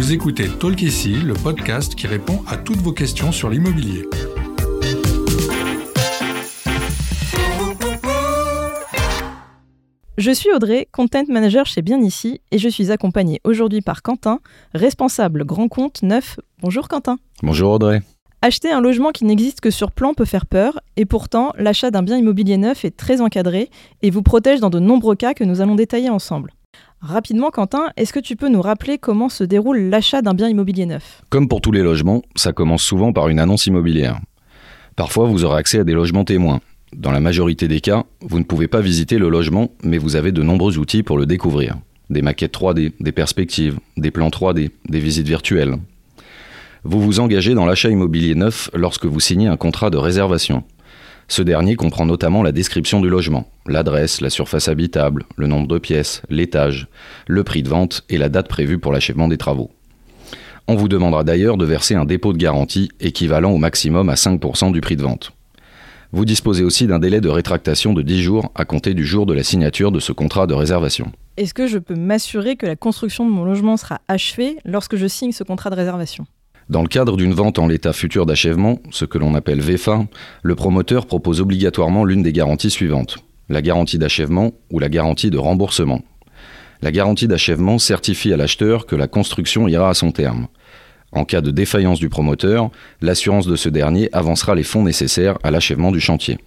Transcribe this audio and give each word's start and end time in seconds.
Vous 0.00 0.14
écoutez 0.14 0.48
Talk 0.48 0.80
ici, 0.80 1.12
le 1.12 1.34
podcast 1.34 1.94
qui 1.94 2.06
répond 2.06 2.42
à 2.46 2.56
toutes 2.56 2.78
vos 2.78 2.94
questions 2.94 3.32
sur 3.32 3.50
l'immobilier. 3.50 4.08
Je 10.16 10.30
suis 10.30 10.50
Audrey, 10.54 10.88
content 10.90 11.24
manager 11.28 11.66
chez 11.66 11.82
Bien 11.82 12.00
Ici, 12.00 12.40
et 12.50 12.56
je 12.56 12.70
suis 12.70 12.90
accompagnée 12.90 13.42
aujourd'hui 13.44 13.82
par 13.82 14.00
Quentin, 14.00 14.40
responsable 14.72 15.44
grand 15.44 15.68
compte 15.68 16.02
neuf. 16.02 16.40
Bonjour 16.62 16.88
Quentin. 16.88 17.18
Bonjour 17.42 17.72
Audrey. 17.72 18.00
Acheter 18.40 18.72
un 18.72 18.80
logement 18.80 19.10
qui 19.10 19.26
n'existe 19.26 19.60
que 19.60 19.70
sur 19.70 19.92
plan 19.92 20.14
peut 20.14 20.24
faire 20.24 20.46
peur, 20.46 20.80
et 20.96 21.04
pourtant, 21.04 21.52
l'achat 21.58 21.90
d'un 21.90 22.02
bien 22.02 22.16
immobilier 22.16 22.56
neuf 22.56 22.86
est 22.86 22.96
très 22.96 23.20
encadré 23.20 23.68
et 24.00 24.08
vous 24.08 24.22
protège 24.22 24.60
dans 24.60 24.70
de 24.70 24.78
nombreux 24.78 25.14
cas 25.14 25.34
que 25.34 25.44
nous 25.44 25.60
allons 25.60 25.74
détailler 25.74 26.08
ensemble. 26.08 26.54
Rapidement, 27.00 27.50
Quentin, 27.50 27.90
est-ce 27.96 28.12
que 28.12 28.20
tu 28.20 28.36
peux 28.36 28.48
nous 28.48 28.60
rappeler 28.60 28.98
comment 28.98 29.28
se 29.28 29.42
déroule 29.42 29.78
l'achat 29.78 30.20
d'un 30.20 30.34
bien 30.34 30.48
immobilier 30.48 30.84
neuf? 30.84 31.22
Comme 31.30 31.48
pour 31.48 31.60
tous 31.62 31.72
les 31.72 31.82
logements, 31.82 32.22
ça 32.36 32.52
commence 32.52 32.82
souvent 32.82 33.12
par 33.12 33.28
une 33.28 33.38
annonce 33.38 33.66
immobilière. 33.66 34.20
Parfois, 34.96 35.26
vous 35.26 35.44
aurez 35.44 35.58
accès 35.58 35.78
à 35.78 35.84
des 35.84 35.94
logements 35.94 36.24
témoins, 36.24 36.60
dans 36.96 37.12
la 37.12 37.20
majorité 37.20 37.68
des 37.68 37.80
cas, 37.80 38.04
vous 38.20 38.40
ne 38.40 38.44
pouvez 38.44 38.66
pas 38.66 38.80
visiter 38.80 39.18
le 39.18 39.28
logement, 39.28 39.70
mais 39.84 39.98
vous 39.98 40.16
avez 40.16 40.32
de 40.32 40.42
nombreux 40.42 40.78
outils 40.78 41.04
pour 41.04 41.18
le 41.18 41.26
découvrir. 41.26 41.76
Des 42.10 42.20
maquettes 42.20 42.54
3D, 42.54 42.92
des 42.98 43.12
perspectives, 43.12 43.78
des 43.96 44.10
plans 44.10 44.28
3D, 44.28 44.70
des 44.88 44.98
visites 44.98 45.28
virtuelles. 45.28 45.76
Vous 46.82 47.00
vous 47.00 47.20
engagez 47.20 47.54
dans 47.54 47.66
l'achat 47.66 47.90
immobilier 47.90 48.34
neuf 48.34 48.70
lorsque 48.74 49.06
vous 49.06 49.20
signez 49.20 49.46
un 49.46 49.56
contrat 49.56 49.90
de 49.90 49.98
réservation. 49.98 50.64
Ce 51.30 51.42
dernier 51.42 51.76
comprend 51.76 52.06
notamment 52.06 52.42
la 52.42 52.50
description 52.50 53.00
du 53.00 53.08
logement, 53.08 53.48
l'adresse, 53.64 54.20
la 54.20 54.30
surface 54.30 54.66
habitable, 54.66 55.26
le 55.36 55.46
nombre 55.46 55.68
de 55.68 55.78
pièces, 55.78 56.22
l'étage, 56.28 56.88
le 57.28 57.44
prix 57.44 57.62
de 57.62 57.68
vente 57.68 58.02
et 58.08 58.18
la 58.18 58.28
date 58.28 58.48
prévue 58.48 58.80
pour 58.80 58.92
l'achèvement 58.92 59.28
des 59.28 59.38
travaux. 59.38 59.70
On 60.66 60.74
vous 60.74 60.88
demandera 60.88 61.22
d'ailleurs 61.22 61.56
de 61.56 61.64
verser 61.64 61.94
un 61.94 62.04
dépôt 62.04 62.32
de 62.32 62.38
garantie 62.38 62.90
équivalent 62.98 63.52
au 63.52 63.58
maximum 63.58 64.08
à 64.08 64.14
5% 64.14 64.72
du 64.72 64.80
prix 64.80 64.96
de 64.96 65.02
vente. 65.02 65.30
Vous 66.10 66.24
disposez 66.24 66.64
aussi 66.64 66.88
d'un 66.88 66.98
délai 66.98 67.20
de 67.20 67.28
rétractation 67.28 67.92
de 67.92 68.02
10 68.02 68.22
jours 68.22 68.50
à 68.56 68.64
compter 68.64 68.92
du 68.92 69.06
jour 69.06 69.24
de 69.24 69.32
la 69.32 69.44
signature 69.44 69.92
de 69.92 70.00
ce 70.00 70.10
contrat 70.10 70.48
de 70.48 70.54
réservation. 70.54 71.12
Est-ce 71.36 71.54
que 71.54 71.68
je 71.68 71.78
peux 71.78 71.94
m'assurer 71.94 72.56
que 72.56 72.66
la 72.66 72.74
construction 72.74 73.24
de 73.24 73.30
mon 73.30 73.44
logement 73.44 73.76
sera 73.76 74.00
achevée 74.08 74.56
lorsque 74.64 74.96
je 74.96 75.06
signe 75.06 75.30
ce 75.30 75.44
contrat 75.44 75.70
de 75.70 75.76
réservation? 75.76 76.26
Dans 76.70 76.82
le 76.82 76.88
cadre 76.88 77.16
d'une 77.16 77.34
vente 77.34 77.58
en 77.58 77.66
l'état 77.66 77.92
futur 77.92 78.24
d'achèvement, 78.24 78.78
ce 78.90 79.04
que 79.04 79.18
l'on 79.18 79.34
appelle 79.34 79.60
VFA, 79.60 80.06
le 80.42 80.54
promoteur 80.54 81.04
propose 81.06 81.40
obligatoirement 81.40 82.04
l'une 82.04 82.22
des 82.22 82.32
garanties 82.32 82.70
suivantes 82.70 83.18
la 83.50 83.62
garantie 83.62 83.98
d'achèvement 83.98 84.52
ou 84.70 84.78
la 84.78 84.88
garantie 84.88 85.28
de 85.28 85.36
remboursement. 85.36 86.00
La 86.82 86.92
garantie 86.92 87.28
d'achèvement 87.28 87.78
certifie 87.78 88.32
à 88.32 88.36
l'acheteur 88.36 88.86
que 88.86 88.96
la 88.96 89.08
construction 89.08 89.68
ira 89.68 89.90
à 89.90 89.94
son 89.94 90.12
terme. 90.12 90.46
En 91.12 91.24
cas 91.24 91.40
de 91.40 91.50
défaillance 91.50 91.98
du 91.98 92.08
promoteur, 92.08 92.70
l'assurance 93.02 93.46
de 93.46 93.56
ce 93.56 93.68
dernier 93.68 94.08
avancera 94.12 94.54
les 94.54 94.62
fonds 94.62 94.84
nécessaires 94.84 95.36
à 95.42 95.50
l'achèvement 95.50 95.90
du 95.90 96.00
chantier. 96.00 96.38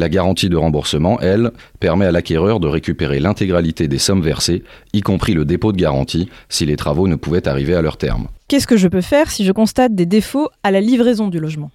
La 0.00 0.08
garantie 0.08 0.48
de 0.48 0.56
remboursement, 0.56 1.20
elle, 1.20 1.50
permet 1.78 2.06
à 2.06 2.10
l'acquéreur 2.10 2.58
de 2.58 2.66
récupérer 2.66 3.20
l'intégralité 3.20 3.86
des 3.86 3.98
sommes 3.98 4.22
versées, 4.22 4.62
y 4.94 5.02
compris 5.02 5.34
le 5.34 5.44
dépôt 5.44 5.72
de 5.72 5.76
garantie, 5.76 6.30
si 6.48 6.64
les 6.64 6.76
travaux 6.76 7.06
ne 7.06 7.16
pouvaient 7.16 7.46
arriver 7.46 7.74
à 7.74 7.82
leur 7.82 7.98
terme. 7.98 8.28
Qu'est-ce 8.48 8.66
que 8.66 8.78
je 8.78 8.88
peux 8.88 9.02
faire 9.02 9.30
si 9.30 9.44
je 9.44 9.52
constate 9.52 9.94
des 9.94 10.06
défauts 10.06 10.48
à 10.62 10.70
la 10.70 10.80
livraison 10.80 11.28
du 11.28 11.38
logement? 11.38 11.70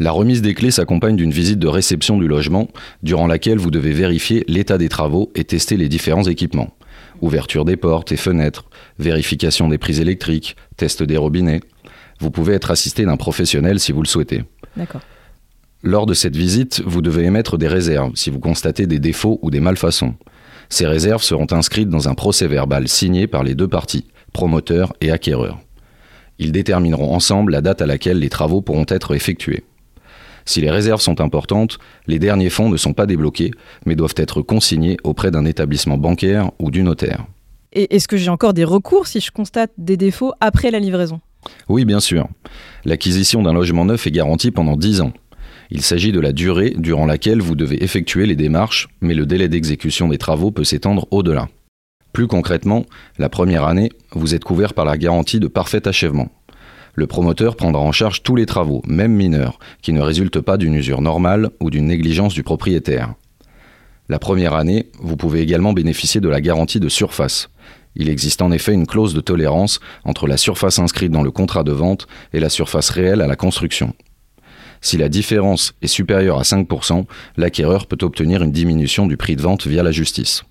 La 0.00 0.10
remise 0.10 0.42
des 0.42 0.54
clés 0.54 0.72
s'accompagne 0.72 1.14
d'une 1.14 1.30
visite 1.30 1.60
de 1.60 1.68
réception 1.68 2.18
du 2.18 2.26
logement, 2.26 2.66
durant 3.04 3.28
laquelle 3.28 3.58
vous 3.58 3.70
devez 3.70 3.92
vérifier 3.92 4.44
l'état 4.48 4.76
des 4.76 4.88
travaux 4.88 5.30
et 5.36 5.44
tester 5.44 5.76
les 5.76 5.88
différents 5.88 6.24
équipements 6.24 6.74
ouverture 7.20 7.66
des 7.66 7.76
portes 7.76 8.10
et 8.10 8.16
fenêtres, 8.16 8.64
vérification 8.98 9.68
des 9.68 9.78
prises 9.78 10.00
électriques, 10.00 10.56
test 10.76 11.02
des 11.02 11.18
robinets. 11.18 11.60
Vous 12.18 12.30
pouvez 12.30 12.54
être 12.54 12.70
assisté 12.70 13.04
d'un 13.04 13.18
professionnel 13.18 13.78
si 13.78 13.92
vous 13.92 14.02
le 14.02 14.08
souhaitez. 14.08 14.42
D'accord. 14.76 15.02
Lors 15.82 16.04
de 16.04 16.12
cette 16.12 16.36
visite, 16.36 16.82
vous 16.84 17.00
devez 17.00 17.24
émettre 17.24 17.56
des 17.56 17.68
réserves 17.68 18.12
si 18.14 18.28
vous 18.28 18.38
constatez 18.38 18.86
des 18.86 18.98
défauts 18.98 19.38
ou 19.40 19.50
des 19.50 19.60
malfaçons. 19.60 20.14
Ces 20.68 20.86
réserves 20.86 21.22
seront 21.22 21.46
inscrites 21.52 21.88
dans 21.88 22.08
un 22.08 22.14
procès 22.14 22.46
verbal 22.46 22.86
signé 22.86 23.26
par 23.26 23.42
les 23.42 23.54
deux 23.54 23.66
parties, 23.66 24.06
promoteur 24.34 24.92
et 25.00 25.10
acquéreur. 25.10 25.58
Ils 26.38 26.52
détermineront 26.52 27.14
ensemble 27.14 27.52
la 27.52 27.62
date 27.62 27.80
à 27.80 27.86
laquelle 27.86 28.18
les 28.18 28.28
travaux 28.28 28.60
pourront 28.60 28.84
être 28.88 29.14
effectués. 29.14 29.64
Si 30.44 30.60
les 30.60 30.70
réserves 30.70 31.00
sont 31.00 31.20
importantes, 31.20 31.78
les 32.06 32.18
derniers 32.18 32.50
fonds 32.50 32.68
ne 32.68 32.76
sont 32.76 32.92
pas 32.92 33.06
débloqués, 33.06 33.50
mais 33.86 33.96
doivent 33.96 34.14
être 34.16 34.42
consignés 34.42 34.98
auprès 35.02 35.30
d'un 35.30 35.46
établissement 35.46 35.96
bancaire 35.96 36.50
ou 36.58 36.70
du 36.70 36.82
notaire. 36.82 37.24
Et 37.72 37.94
est-ce 37.94 38.08
que 38.08 38.16
j'ai 38.16 38.30
encore 38.30 38.52
des 38.52 38.64
recours 38.64 39.06
si 39.06 39.20
je 39.20 39.30
constate 39.30 39.72
des 39.78 39.96
défauts 39.96 40.32
après 40.40 40.70
la 40.70 40.78
livraison? 40.78 41.20
Oui, 41.68 41.84
bien 41.84 42.00
sûr. 42.00 42.28
L'acquisition 42.84 43.42
d'un 43.42 43.54
logement 43.54 43.84
neuf 43.86 44.06
est 44.06 44.10
garantie 44.10 44.50
pendant 44.50 44.76
10 44.76 45.00
ans. 45.00 45.12
Il 45.70 45.82
s'agit 45.82 46.12
de 46.12 46.20
la 46.20 46.32
durée 46.32 46.74
durant 46.76 47.06
laquelle 47.06 47.40
vous 47.40 47.54
devez 47.54 47.82
effectuer 47.84 48.26
les 48.26 48.36
démarches, 48.36 48.88
mais 49.00 49.14
le 49.14 49.26
délai 49.26 49.48
d'exécution 49.48 50.08
des 50.08 50.18
travaux 50.18 50.50
peut 50.50 50.64
s'étendre 50.64 51.06
au-delà. 51.10 51.48
Plus 52.12 52.26
concrètement, 52.26 52.86
la 53.18 53.28
première 53.28 53.64
année, 53.64 53.90
vous 54.12 54.34
êtes 54.34 54.44
couvert 54.44 54.74
par 54.74 54.84
la 54.84 54.98
garantie 54.98 55.38
de 55.38 55.46
parfait 55.46 55.86
achèvement 55.86 56.30
le 56.94 57.06
promoteur 57.06 57.56
prendra 57.56 57.80
en 57.80 57.92
charge 57.92 58.22
tous 58.22 58.36
les 58.36 58.46
travaux, 58.46 58.82
même 58.86 59.14
mineurs, 59.14 59.58
qui 59.82 59.92
ne 59.92 60.00
résultent 60.00 60.40
pas 60.40 60.56
d'une 60.56 60.74
usure 60.74 61.02
normale 61.02 61.50
ou 61.60 61.70
d'une 61.70 61.86
négligence 61.86 62.34
du 62.34 62.42
propriétaire. 62.42 63.14
La 64.08 64.18
première 64.18 64.54
année, 64.54 64.90
vous 64.98 65.16
pouvez 65.16 65.40
également 65.40 65.72
bénéficier 65.72 66.20
de 66.20 66.28
la 66.28 66.40
garantie 66.40 66.80
de 66.80 66.88
surface. 66.88 67.48
Il 67.96 68.08
existe 68.08 68.42
en 68.42 68.52
effet 68.52 68.72
une 68.72 68.86
clause 68.86 69.14
de 69.14 69.20
tolérance 69.20 69.80
entre 70.04 70.26
la 70.26 70.36
surface 70.36 70.78
inscrite 70.78 71.12
dans 71.12 71.22
le 71.22 71.30
contrat 71.30 71.64
de 71.64 71.72
vente 71.72 72.06
et 72.32 72.40
la 72.40 72.48
surface 72.48 72.90
réelle 72.90 73.20
à 73.20 73.26
la 73.26 73.36
construction. 73.36 73.94
Si 74.80 74.96
la 74.96 75.08
différence 75.08 75.74
est 75.82 75.86
supérieure 75.86 76.38
à 76.38 76.42
5%, 76.42 77.04
l'acquéreur 77.36 77.86
peut 77.86 77.98
obtenir 78.02 78.42
une 78.42 78.52
diminution 78.52 79.06
du 79.06 79.16
prix 79.16 79.36
de 79.36 79.42
vente 79.42 79.66
via 79.66 79.82
la 79.82 79.92
justice. 79.92 80.44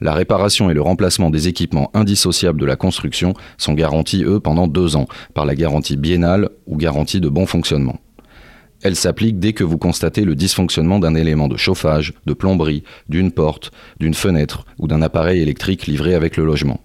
La 0.00 0.14
réparation 0.14 0.68
et 0.68 0.74
le 0.74 0.82
remplacement 0.82 1.30
des 1.30 1.48
équipements 1.48 1.90
indissociables 1.94 2.60
de 2.60 2.66
la 2.66 2.76
construction 2.76 3.34
sont 3.56 3.74
garantis, 3.74 4.24
eux, 4.24 4.40
pendant 4.40 4.66
deux 4.66 4.96
ans, 4.96 5.06
par 5.32 5.46
la 5.46 5.54
garantie 5.54 5.96
biennale 5.96 6.48
ou 6.66 6.76
garantie 6.76 7.20
de 7.20 7.28
bon 7.28 7.46
fonctionnement. 7.46 8.00
Elle 8.82 8.96
s'applique 8.96 9.38
dès 9.38 9.52
que 9.52 9.62
vous 9.62 9.78
constatez 9.78 10.24
le 10.24 10.34
dysfonctionnement 10.34 10.98
d'un 10.98 11.14
élément 11.14 11.46
de 11.46 11.56
chauffage, 11.56 12.14
de 12.26 12.32
plomberie, 12.32 12.82
d'une 13.08 13.30
porte, 13.30 13.70
d'une 14.00 14.14
fenêtre 14.14 14.64
ou 14.78 14.88
d'un 14.88 15.02
appareil 15.02 15.40
électrique 15.40 15.86
livré 15.86 16.14
avec 16.14 16.36
le 16.36 16.44
logement. 16.44 16.80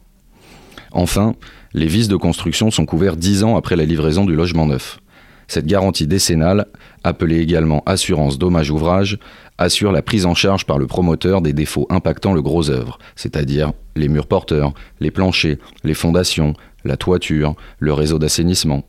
Enfin, 0.91 1.33
les 1.73 1.87
vices 1.87 2.07
de 2.07 2.15
construction 2.15 2.69
sont 2.69 2.85
couverts 2.85 3.17
dix 3.17 3.43
ans 3.43 3.57
après 3.57 3.75
la 3.75 3.85
livraison 3.85 4.25
du 4.25 4.35
logement 4.35 4.67
neuf. 4.67 4.99
Cette 5.47 5.65
garantie 5.65 6.07
décennale, 6.07 6.67
appelée 7.03 7.39
également 7.39 7.81
assurance 7.85 8.37
dommage 8.37 8.69
ouvrage, 8.69 9.17
assure 9.57 9.91
la 9.91 10.01
prise 10.01 10.25
en 10.25 10.35
charge 10.35 10.65
par 10.65 10.77
le 10.77 10.87
promoteur 10.87 11.41
des 11.41 11.53
défauts 11.53 11.87
impactant 11.89 12.33
le 12.33 12.41
gros 12.41 12.69
œuvre, 12.69 12.99
c'est-à-dire 13.15 13.71
les 13.95 14.09
murs 14.09 14.27
porteurs, 14.27 14.73
les 14.99 15.11
planchers, 15.11 15.57
les 15.83 15.93
fondations, 15.93 16.53
la 16.83 16.97
toiture, 16.97 17.55
le 17.79 17.93
réseau 17.93 18.19
d'assainissement. 18.19 18.83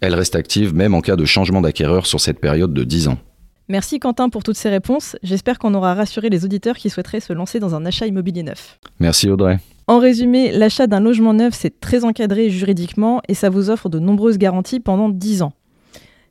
Elle 0.00 0.14
reste 0.14 0.36
active 0.36 0.74
même 0.74 0.94
en 0.94 1.00
cas 1.00 1.16
de 1.16 1.24
changement 1.24 1.60
d'acquéreur 1.60 2.06
sur 2.06 2.20
cette 2.20 2.40
période 2.40 2.74
de 2.74 2.84
10 2.84 3.08
ans. 3.08 3.18
Merci 3.68 3.98
Quentin 3.98 4.28
pour 4.28 4.42
toutes 4.42 4.58
ces 4.58 4.68
réponses. 4.68 5.16
J'espère 5.22 5.58
qu'on 5.58 5.72
aura 5.72 5.94
rassuré 5.94 6.28
les 6.28 6.44
auditeurs 6.44 6.76
qui 6.76 6.90
souhaiteraient 6.90 7.20
se 7.20 7.32
lancer 7.32 7.60
dans 7.60 7.74
un 7.74 7.86
achat 7.86 8.06
immobilier 8.06 8.42
neuf. 8.42 8.78
Merci 9.00 9.30
Audrey. 9.30 9.58
En 9.86 9.98
résumé, 9.98 10.52
l'achat 10.52 10.86
d'un 10.86 11.00
logement 11.00 11.32
neuf, 11.32 11.54
c'est 11.54 11.80
très 11.80 12.04
encadré 12.04 12.50
juridiquement 12.50 13.22
et 13.28 13.34
ça 13.34 13.48
vous 13.48 13.70
offre 13.70 13.88
de 13.88 13.98
nombreuses 13.98 14.36
garanties 14.36 14.80
pendant 14.80 15.08
10 15.08 15.42
ans. 15.42 15.52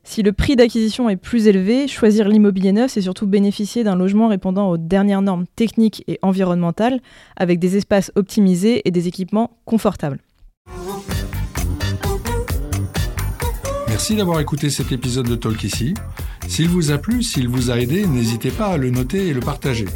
Si 0.04 0.22
le 0.22 0.32
prix 0.32 0.54
d'acquisition 0.54 1.08
est 1.08 1.16
plus 1.16 1.46
élevé, 1.48 1.88
choisir 1.88 2.28
l'immobilier 2.28 2.72
neuf, 2.72 2.92
c'est 2.92 3.00
surtout 3.00 3.26
bénéficier 3.26 3.84
d'un 3.84 3.96
logement 3.96 4.28
répondant 4.28 4.70
aux 4.70 4.76
dernières 4.76 5.22
normes 5.22 5.46
techniques 5.56 6.04
et 6.06 6.18
environnementales, 6.20 7.00
avec 7.36 7.58
des 7.58 7.76
espaces 7.76 8.12
optimisés 8.14 8.86
et 8.86 8.90
des 8.90 9.08
équipements 9.08 9.56
confortables. 9.64 10.20
Merci 13.88 14.14
d'avoir 14.16 14.40
écouté 14.40 14.70
cet 14.70 14.92
épisode 14.92 15.28
de 15.28 15.36
Talk 15.36 15.64
ici. 15.64 15.94
S'il 16.48 16.68
vous 16.68 16.90
a 16.90 16.98
plu, 16.98 17.22
s'il 17.22 17.48
vous 17.48 17.70
a 17.70 17.78
aidé, 17.80 18.06
n'hésitez 18.06 18.50
pas 18.50 18.66
à 18.66 18.76
le 18.76 18.90
noter 18.90 19.28
et 19.28 19.32
le 19.32 19.40
partager. 19.40 19.86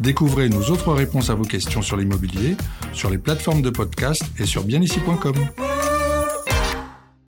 Découvrez 0.00 0.48
nos 0.48 0.62
autres 0.70 0.92
réponses 0.92 1.28
à 1.28 1.34
vos 1.34 1.44
questions 1.44 1.82
sur 1.82 1.96
l'immobilier 1.96 2.56
sur 2.92 3.10
les 3.10 3.18
plateformes 3.18 3.62
de 3.62 3.70
podcast 3.70 4.24
et 4.38 4.46
sur 4.46 4.64
bienici.com. 4.64 5.34